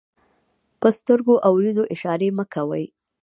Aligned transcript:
په 0.81 0.87
سترګو 0.97 1.35
او 1.45 1.51
وريځو 1.57 1.83
اشارې 1.93 2.29
مه 2.37 2.45
کوئ! 2.53 2.85